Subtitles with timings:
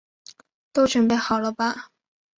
[0.73, 1.89] 都準备好了吧